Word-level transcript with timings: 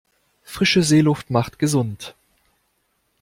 Frische 0.43 0.81
Seeluft 0.81 1.29
macht 1.29 1.59
gesund. 1.59 2.15